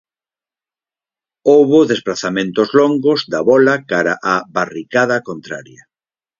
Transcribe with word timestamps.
Houbo 1.51 1.79
desprazamentos 1.91 2.67
longos 2.79 3.19
da 3.31 3.41
bola 3.49 3.75
cara 3.91 4.13
á 4.33 4.35
barricada 4.57 5.17
contraria. 5.29 5.81